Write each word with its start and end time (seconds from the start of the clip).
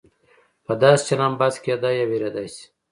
په 0.65 0.73
داسې 0.81 1.03
چلن 1.09 1.31
بحث 1.41 1.55
کېدای 1.65 1.95
او 2.03 2.09
هېریدای 2.13 2.47
شي. 2.53 2.63